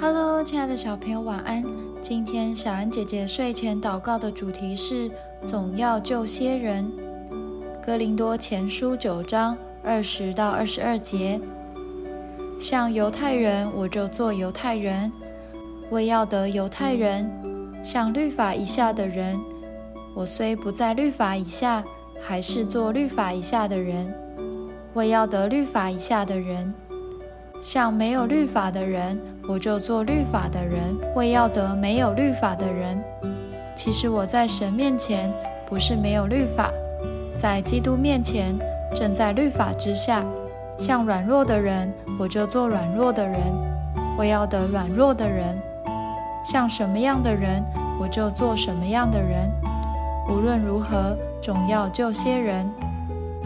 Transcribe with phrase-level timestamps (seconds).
[0.00, 1.64] Hello，亲爱的小朋友，晚安。
[2.00, 5.10] 今天小安姐姐睡前祷告的主题是
[5.44, 6.88] 总要救些人。
[7.84, 11.40] 哥林多前书九章二十到二十二节，
[12.60, 15.10] 像犹太人，我就做犹太人，
[15.90, 17.26] 为要得犹太人；
[17.82, 19.36] 像律法以下的人，
[20.14, 21.82] 我虽不在律法以下，
[22.20, 24.14] 还是做律法以下的人，
[24.94, 26.72] 为要得律法以下的人。
[27.60, 33.02] 像没有律法的人，我就做律法的人，为要得没有律法的人。
[33.74, 35.32] 其实我在神面前
[35.66, 36.70] 不是没有律法，
[37.36, 38.56] 在基督面前
[38.94, 40.24] 正在律法之下。
[40.78, 43.40] 像软弱的人，我就做软弱的人，
[44.16, 45.60] 为要得软弱的人。
[46.44, 47.62] 像什么样的人，
[48.00, 49.50] 我就做什么样的人。
[50.28, 52.64] 无论如何，总要救些人。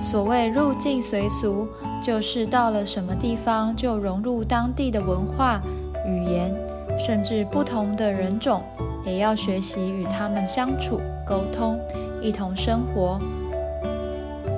[0.00, 1.68] 所谓入境随俗，
[2.02, 5.60] 就是到了什么地方就融入当地的文化、
[6.06, 6.54] 语言，
[6.98, 8.62] 甚至不同的人种，
[9.04, 11.78] 也要学习与他们相处、沟通，
[12.22, 13.18] 一同生活。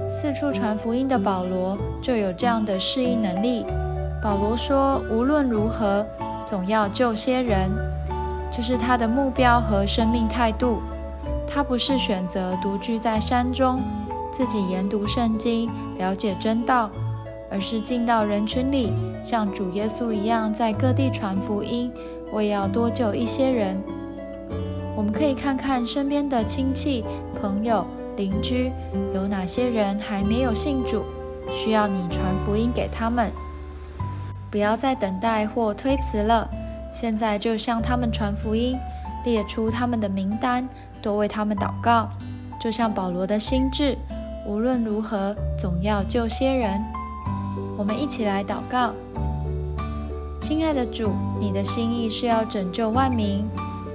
[0.09, 3.65] 四处传福音的保罗就有这样的适应能力。
[4.23, 6.07] 保罗说：“无论如何，
[6.45, 7.71] 总要救些人。”
[8.53, 10.83] 这是他的目标和生命态度。
[11.47, 13.81] 他不是选择独居在山中。
[14.41, 16.91] 自己研读圣经，了解真道，
[17.51, 18.91] 而是进到人群里，
[19.23, 21.93] 像主耶稣一样，在各地传福音。
[22.33, 23.79] 我也要多救一些人。
[24.97, 27.05] 我们可以看看身边的亲戚、
[27.39, 28.73] 朋友、邻居，
[29.15, 31.05] 有哪些人还没有信主，
[31.51, 33.31] 需要你传福音给他们。
[34.51, 36.49] 不要再等待或推辞了，
[36.91, 38.75] 现在就向他们传福音，
[39.23, 40.67] 列出他们的名单，
[41.03, 42.09] 多为他们祷告，
[42.59, 43.99] 就像保罗的心智。
[44.47, 46.81] 无论如何，总要救些人。
[47.77, 48.93] 我们一起来祷告：
[50.41, 53.45] 亲爱的主，你的心意是要拯救万民，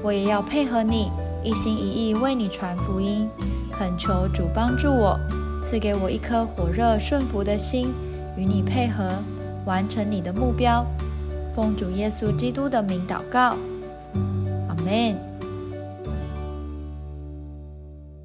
[0.03, 1.11] 我也要配合你，
[1.43, 3.27] 一心一意为你传福音。
[3.71, 5.19] 恳求主帮助我，
[5.61, 7.93] 赐给我一颗火热顺服的心，
[8.37, 9.11] 与你配合，
[9.65, 10.85] 完成你的目标。
[11.53, 13.55] 奉主耶稣基督的名祷告，
[14.69, 15.34] 阿门。